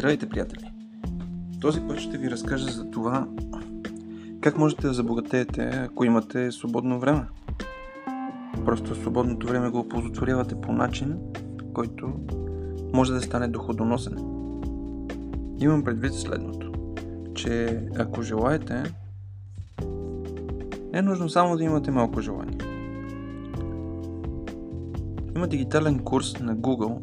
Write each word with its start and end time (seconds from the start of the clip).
Здравейте, 0.00 0.28
приятели! 0.28 0.70
Този 1.60 1.80
път 1.80 1.98
ще 1.98 2.18
ви 2.18 2.30
разкажа 2.30 2.64
за 2.64 2.90
това 2.90 3.26
как 4.40 4.58
можете 4.58 4.86
да 4.86 4.92
забогатеете, 4.92 5.62
ако 5.62 6.04
имате 6.04 6.52
свободно 6.52 7.00
време. 7.00 7.26
Просто 8.64 8.94
свободното 8.94 9.46
време 9.46 9.70
го 9.70 9.78
оползотворявате 9.78 10.60
по 10.60 10.72
начин, 10.72 11.18
който 11.74 12.12
може 12.92 13.12
да 13.12 13.20
стане 13.20 13.48
доходоносен. 13.48 14.16
Имам 15.58 15.84
предвид 15.84 16.14
следното, 16.14 16.72
че 17.34 17.82
ако 17.98 18.22
желаете, 18.22 18.82
е 20.92 21.02
нужно 21.02 21.28
само 21.28 21.56
да 21.56 21.64
имате 21.64 21.90
малко 21.90 22.20
желание. 22.20 22.58
Има 25.36 25.48
дигитален 25.48 25.98
курс 25.98 26.40
на 26.40 26.56
Google, 26.56 26.98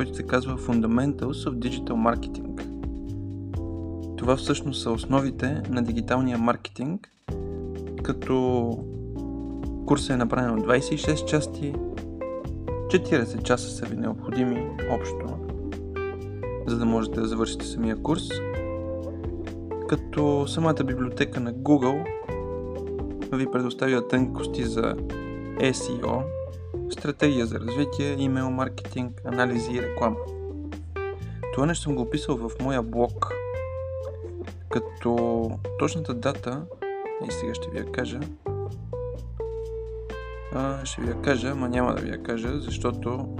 който 0.00 0.14
се 0.14 0.22
казва 0.22 0.58
Fundamentals 0.58 1.48
of 1.48 1.54
Digital 1.58 1.92
Marketing. 1.92 2.62
Това 4.16 4.36
всъщност 4.36 4.82
са 4.82 4.90
основите 4.90 5.62
на 5.70 5.82
дигиталния 5.82 6.38
маркетинг, 6.38 7.12
като 8.02 8.78
курсът 9.86 10.10
е 10.10 10.16
направен 10.16 10.58
от 10.58 10.66
26 10.66 11.24
части, 11.24 11.74
40 12.86 13.42
часа 13.42 13.70
са 13.70 13.86
ви 13.86 13.96
необходими 13.96 14.70
общо, 14.90 15.26
за 16.66 16.78
да 16.78 16.86
можете 16.86 17.20
да 17.20 17.28
завършите 17.28 17.66
самия 17.66 17.96
курс, 17.96 18.28
като 19.88 20.46
самата 20.48 20.84
библиотека 20.84 21.40
на 21.40 21.54
Google 21.54 22.04
ви 23.32 23.50
предоставя 23.52 24.08
тънкости 24.08 24.64
за 24.64 24.94
SEO, 25.58 26.39
стратегия 26.92 27.46
за 27.46 27.60
развитие, 27.60 28.16
имейл 28.18 28.50
маркетинг, 28.50 29.22
анализи 29.24 29.72
и 29.72 29.82
реклама. 29.82 30.16
Това 31.54 31.66
нещо 31.66 31.82
съм 31.82 31.94
го 31.94 32.02
описал 32.02 32.36
в 32.36 32.50
моя 32.60 32.82
блог, 32.82 33.34
като 34.68 35.50
точната 35.78 36.14
дата, 36.14 36.64
и 37.28 37.32
сега 37.32 37.54
ще 37.54 37.70
ви 37.70 37.78
я 37.78 37.92
кажа, 37.92 38.20
а, 40.52 40.84
ще 40.84 41.02
ви 41.02 41.08
я 41.08 41.22
кажа, 41.22 41.48
ама 41.48 41.68
няма 41.68 41.94
да 41.94 42.00
ви 42.00 42.10
я 42.10 42.22
кажа, 42.22 42.60
защото 42.60 43.36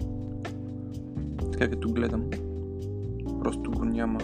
така 1.53 1.71
като 1.71 1.89
гледам, 1.89 2.31
просто 3.41 3.71
го 3.71 3.85
няма 3.85 4.21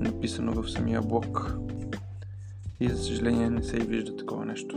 написано 0.00 0.62
в 0.62 0.70
самия 0.70 1.02
блог 1.02 1.54
и 2.80 2.88
за 2.88 3.04
съжаление 3.04 3.50
не 3.50 3.62
се 3.62 3.76
и 3.76 3.80
вижда 3.80 4.16
такова 4.16 4.44
нещо. 4.44 4.76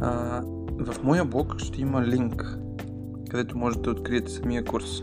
А, 0.00 0.42
в 0.78 1.02
моя 1.02 1.24
блог 1.24 1.58
ще 1.58 1.80
има 1.80 2.02
линк, 2.02 2.58
където 3.30 3.58
можете 3.58 3.82
да 3.82 3.90
откриете 3.90 4.32
самия 4.32 4.64
курс. 4.64 5.02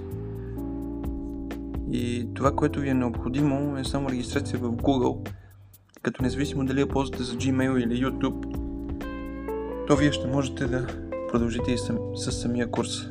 И 1.91 2.28
това, 2.33 2.52
което 2.52 2.80
ви 2.80 2.89
е 2.89 2.94
необходимо 2.94 3.78
е 3.78 3.83
само 3.83 4.09
регистрация 4.09 4.59
в 4.59 4.72
Google, 4.72 5.30
като 6.02 6.23
независимо 6.23 6.66
дали 6.66 6.80
я 6.80 6.88
ползвате 6.88 7.23
за 7.23 7.36
Gmail 7.36 7.83
или 7.83 8.05
YouTube, 8.05 8.58
то 9.88 9.95
вие 9.95 10.11
ще 10.11 10.28
можете 10.28 10.66
да 10.66 10.88
продължите 11.31 11.72
и 11.72 11.78
с 12.16 12.31
самия 12.31 12.72
курс. 12.72 13.08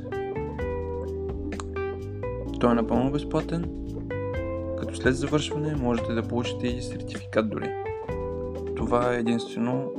Той 2.60 2.70
е 2.70 2.74
напълно 2.74 3.12
безплатен, 3.12 3.64
като 4.78 4.96
след 4.96 5.16
завършване 5.16 5.76
можете 5.76 6.12
да 6.12 6.22
получите 6.22 6.66
и 6.66 6.82
сертификат 6.82 7.50
дори. 7.50 7.70
Това 8.76 9.14
единствено 9.14 9.92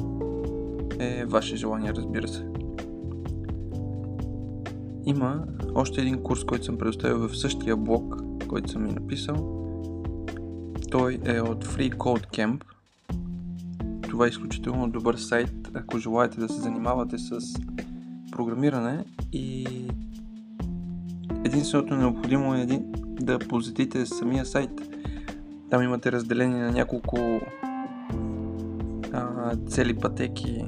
е 1.00 1.26
ваше 1.26 1.56
желание, 1.56 1.94
разбира 1.94 2.28
се. 2.28 2.51
Има 5.06 5.44
още 5.76 6.02
един 6.02 6.24
курс, 6.24 6.44
който 6.44 6.66
съм 6.66 6.78
предоставил 6.78 7.28
в 7.28 7.38
същия 7.38 7.78
блог, 7.78 8.16
който 8.48 8.72
съм 8.72 8.84
ми 8.84 8.92
написал. 8.92 9.36
Той 10.92 11.20
е 11.26 11.42
от 11.42 11.66
Free 11.66 11.96
Code 11.96 12.28
Camp. 12.38 12.64
Това 14.10 14.26
е 14.26 14.30
изключително 14.30 14.90
добър 14.90 15.16
сайт, 15.16 15.70
ако 15.74 15.98
желаете 15.98 16.40
да 16.40 16.50
се 16.50 16.62
занимавате 16.62 17.18
с 17.18 17.40
програмиране 18.32 19.06
и 19.34 19.68
единственото 21.46 21.96
необходимо 21.96 22.56
е 22.56 22.68
да 23.22 23.40
посетите 23.40 24.06
самия 24.06 24.46
сайт. 24.46 24.72
Там 25.70 25.84
имате 25.84 26.12
разделение 26.12 26.64
на 26.64 26.72
няколко 26.72 27.40
а, 29.14 29.56
цели 29.68 30.00
пътеки 30.00 30.66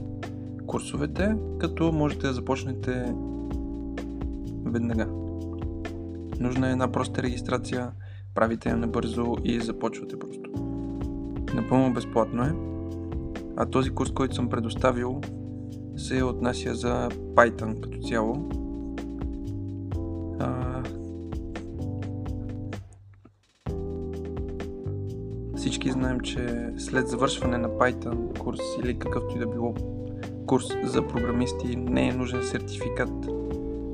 курсовете, 0.68 1.36
като 1.60 1.92
можете 1.92 2.28
да 2.28 2.34
започнете 2.34 3.14
веднага. 4.74 5.08
Нужна 6.40 6.68
е 6.68 6.72
една 6.72 6.92
проста 6.92 7.24
регистрация, 7.24 7.92
правите 8.36 8.70
я 8.70 8.78
набързо 8.78 9.36
и 9.44 9.60
започвате 9.60 10.20
просто. 10.20 10.50
Напълно 11.54 11.94
безплатно 11.94 12.44
е. 12.44 12.54
А 13.58 13.66
този 13.66 13.90
курс, 13.90 14.12
който 14.12 14.36
съм 14.36 14.50
предоставил, 14.50 15.22
се 15.98 16.24
отнася 16.24 16.76
за 16.76 17.10
Python 17.10 17.80
като 17.80 18.00
цяло. 18.00 18.50
А... 20.40 20.84
Всички 25.56 25.92
знаем, 25.92 26.20
че 26.20 26.74
след 26.78 27.08
завършване 27.08 27.58
на 27.58 27.70
Python 27.70 28.40
курс 28.40 28.60
или 28.84 29.00
какъвто 29.00 29.36
и 29.36 29.40
да 29.40 29.48
било 29.48 29.76
курс 30.48 30.66
за 30.84 31.08
програмисти 31.08 31.76
не 31.76 32.08
е 32.08 32.14
нужен 32.14 32.44
сертификат 32.44 33.43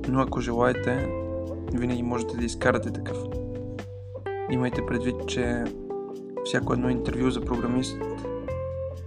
но 0.07 0.21
ако 0.21 0.41
желаете, 0.41 1.09
винаги 1.73 2.03
можете 2.03 2.37
да 2.37 2.45
изкарате 2.45 2.93
такъв. 2.93 3.17
Имайте 4.51 4.85
предвид, 4.85 5.27
че 5.27 5.63
всяко 6.45 6.73
едно 6.73 6.89
интервю 6.89 7.29
за 7.29 7.41
програмист 7.41 7.97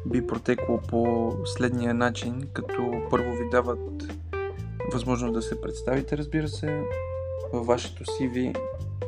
би 0.07 0.27
протекло 0.27 0.81
по 0.89 1.33
следния 1.45 1.95
начин, 1.95 2.43
като 2.53 2.93
първо 3.11 3.33
ви 3.33 3.51
дават 3.51 4.15
възможност 4.93 5.35
да 5.35 5.43
се 5.43 5.61
представите, 5.61 6.19
разбира 6.19 6.49
се. 6.49 6.83
Във 7.53 7.67
вашето 7.67 8.05
CV 8.05 8.59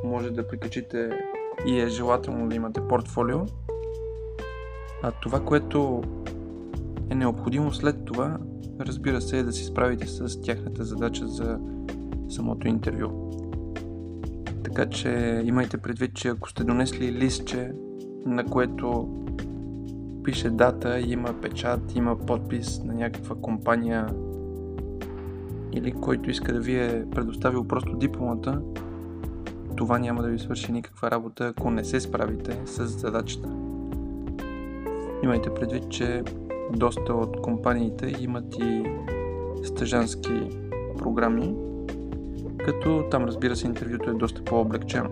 може 0.05 0.31
да 0.31 0.49
прикачите 0.49 1.11
и 1.67 1.81
е 1.81 1.89
желателно 1.89 2.49
да 2.49 2.55
имате 2.55 2.89
портфолио. 2.89 3.39
А 5.03 5.13
това, 5.23 5.41
което 5.41 6.03
е 7.11 7.15
необходимо 7.15 7.73
след 7.73 8.05
това, 8.05 8.39
разбира 8.81 9.21
се, 9.21 9.39
е 9.39 9.43
да 9.43 9.53
си 9.53 9.65
справите 9.65 10.07
с 10.07 10.41
тяхната 10.41 10.85
задача 10.85 11.29
за 11.29 11.59
самото 12.29 12.69
интервю. 12.69 13.31
Така 14.65 14.87
че 14.87 15.43
имайте 15.45 15.79
предвид, 15.79 16.15
че 16.15 16.29
ако 16.29 16.51
сте 16.51 16.65
донесли 16.65 17.13
листче, 17.13 17.73
на 18.27 18.45
което 18.45 19.09
пише 20.25 20.51
дата, 20.51 21.01
има 21.01 21.35
печат, 21.43 21.97
има 21.97 22.17
подпис 22.19 22.85
на 22.85 22.95
някаква 22.95 23.37
компания 23.37 24.15
или 25.73 25.93
който 25.93 26.31
иска 26.31 26.53
да 26.53 26.61
ви 26.61 26.79
е 26.79 27.07
предоставил 27.11 27.65
просто 27.65 27.97
дипломата, 27.97 28.63
това 29.77 29.99
няма 29.99 30.23
да 30.23 30.29
ви 30.29 30.39
свърши 30.39 30.73
никаква 30.73 31.11
работа, 31.11 31.47
ако 31.47 31.71
не 31.71 31.85
се 31.85 32.01
справите 32.01 32.59
с 32.65 32.87
задачата. 32.87 33.49
Имайте 35.23 35.55
предвид, 35.55 35.91
че 35.91 36.23
доста 36.73 37.15
от 37.15 37.41
компаниите 37.43 38.13
имат 38.21 38.57
и 38.61 38.85
стъжански 39.65 40.49
програми, 40.99 41.55
като 42.65 43.05
там 43.11 43.25
разбира 43.25 43.57
се 43.57 43.67
интервюто 43.67 44.11
е 44.11 44.15
доста 44.15 44.45
по-облегчено. 44.45 45.11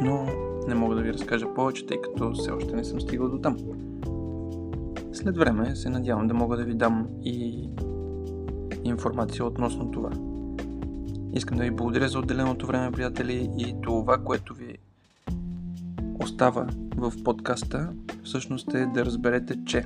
Но 0.00 0.26
не 0.68 0.74
мога 0.74 0.94
да 0.94 1.02
ви 1.02 1.12
разкажа 1.12 1.54
повече, 1.54 1.86
тъй 1.86 2.00
като 2.00 2.32
все 2.32 2.50
още 2.50 2.76
не 2.76 2.84
съм 2.84 3.00
стигал 3.00 3.28
до 3.28 3.38
там. 3.38 3.56
След 5.12 5.36
време 5.36 5.76
се 5.76 5.88
надявам 5.88 6.28
да 6.28 6.34
мога 6.34 6.56
да 6.56 6.64
ви 6.64 6.74
дам 6.74 7.08
и 7.22 7.68
информация 8.84 9.44
относно 9.44 9.90
това. 9.90 10.10
Искам 11.32 11.58
да 11.58 11.64
ви 11.64 11.70
благодаря 11.70 12.08
за 12.08 12.18
отделеното 12.18 12.66
време, 12.66 12.92
приятели, 12.92 13.50
и 13.58 13.74
това, 13.82 14.18
което 14.18 14.54
ви 14.54 14.78
остава 16.20 16.66
в 16.96 17.12
подкаста, 17.24 17.92
всъщност 18.24 18.74
е 18.74 18.86
да 18.86 19.04
разберете, 19.04 19.64
че 19.64 19.84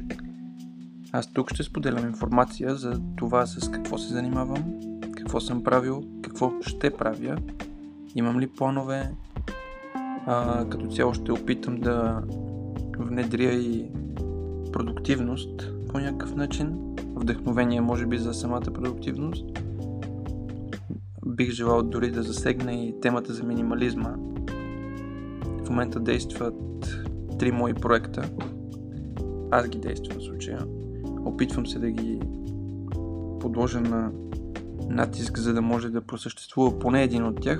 аз 1.12 1.32
тук 1.32 1.54
ще 1.54 1.62
споделям 1.62 2.06
информация 2.06 2.74
за 2.74 3.00
това 3.16 3.46
с 3.46 3.70
какво 3.70 3.98
се 3.98 4.12
занимавам, 4.12 4.64
какво 5.28 5.40
съм 5.40 5.62
правил, 5.62 6.02
какво 6.22 6.52
ще 6.60 6.90
правя, 6.90 7.36
имам 8.14 8.40
ли 8.40 8.46
планове, 8.46 9.10
а, 10.26 10.64
като 10.68 10.86
цяло 10.86 11.14
ще 11.14 11.32
опитам 11.32 11.80
да 11.80 12.22
внедря 12.98 13.52
и 13.52 13.86
продуктивност 14.72 15.72
по 15.88 15.98
някакъв 15.98 16.34
начин, 16.34 16.96
вдъхновение 17.16 17.80
може 17.80 18.06
би 18.06 18.18
за 18.18 18.34
самата 18.34 18.60
продуктивност. 18.60 19.44
Бих 21.26 21.50
желал 21.50 21.82
дори 21.82 22.10
да 22.10 22.22
засегна 22.22 22.72
и 22.72 23.00
темата 23.00 23.32
за 23.32 23.44
минимализма. 23.44 24.14
В 25.64 25.70
момента 25.70 26.00
действат 26.00 26.98
три 27.38 27.52
мои 27.52 27.74
проекта. 27.74 28.30
Аз 29.50 29.68
ги 29.68 29.78
действам 29.78 30.18
в 30.18 30.22
случая. 30.22 30.66
Опитвам 31.24 31.66
се 31.66 31.78
да 31.78 31.90
ги 31.90 32.20
подложа 33.40 33.80
на 33.80 34.10
натиск, 34.88 35.38
за 35.38 35.54
да 35.54 35.62
може 35.62 35.88
да 35.88 36.00
просъществува 36.00 36.78
поне 36.78 37.02
един 37.02 37.24
от 37.24 37.40
тях. 37.40 37.58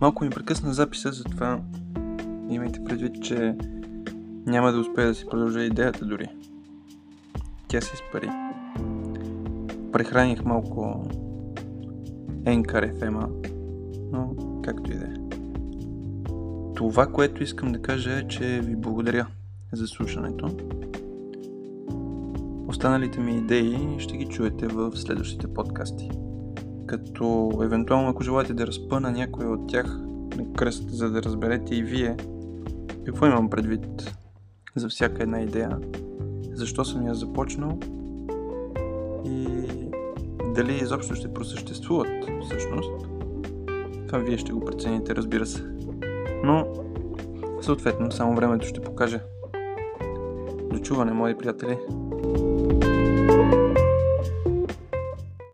Малко 0.00 0.24
ми 0.24 0.30
прекъсна 0.30 0.74
записа, 0.74 1.12
затова 1.12 1.60
имайте 2.50 2.84
предвид, 2.84 3.22
че 3.22 3.56
няма 4.46 4.72
да 4.72 4.80
успея 4.80 5.08
да 5.08 5.14
си 5.14 5.26
продължа 5.30 5.60
идеята 5.60 6.04
дори. 6.04 6.28
Тя 7.68 7.80
се 7.80 7.94
изпари. 7.94 8.30
Прехраних 9.92 10.44
малко 10.44 11.08
Anchor 12.44 12.98
fm 12.98 13.46
но 14.12 14.34
както 14.64 14.92
и 14.92 14.94
да 14.94 15.04
е. 15.04 15.14
Това, 16.76 17.06
което 17.06 17.42
искам 17.42 17.72
да 17.72 17.82
кажа 17.82 18.18
е, 18.18 18.28
че 18.28 18.60
ви 18.60 18.76
благодаря 18.76 19.26
за 19.72 19.86
слушането. 19.86 20.50
Останалите 22.68 23.20
ми 23.20 23.36
идеи 23.36 23.78
ще 23.98 24.16
ги 24.16 24.26
чуете 24.26 24.66
в 24.66 24.92
следващите 24.96 25.54
подкасти. 25.54 26.10
Като 26.86 27.50
евентуално 27.62 28.08
ако 28.08 28.22
желаете 28.22 28.54
да 28.54 28.66
разпъна 28.66 29.10
някой 29.10 29.46
от 29.46 29.68
тях 29.68 29.98
на 30.36 30.52
кръст, 30.52 30.90
за 30.90 31.10
да 31.10 31.22
разберете 31.22 31.74
и 31.74 31.82
вие 31.82 32.16
какво 33.06 33.26
имам 33.26 33.50
предвид 33.50 34.16
за 34.76 34.88
всяка 34.88 35.22
една 35.22 35.40
идея, 35.40 35.78
защо 36.52 36.84
съм 36.84 37.06
я 37.06 37.14
започнал 37.14 37.78
и 39.24 39.46
дали 40.54 40.78
изобщо 40.82 41.14
ще 41.14 41.34
просъществуват 41.34 42.08
всъщност. 42.44 43.15
Това 44.16 44.28
вие 44.28 44.38
ще 44.38 44.52
го 44.52 44.60
прецените, 44.60 45.16
разбира 45.16 45.46
се. 45.46 45.64
Но, 46.44 46.66
съответно, 47.60 48.12
само 48.12 48.34
времето 48.34 48.66
ще 48.66 48.80
покаже. 48.80 49.20
До 50.72 50.78
чуване, 50.78 51.12
мои 51.12 51.38
приятели! 51.38 51.78